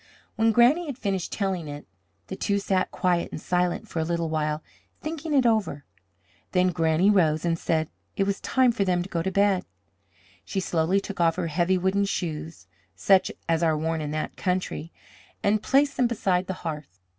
[0.35, 1.85] When Granny had finished telling it
[2.25, 4.63] the two sat quiet and silent for a little while
[4.99, 5.85] thinking it over;
[6.53, 9.63] then Granny rose and said that it was time for them to go to bed.
[10.43, 14.91] She slowly took off her heavy wooden shoes, such as are worn in that country,
[15.43, 16.99] and placed them beside the hearth.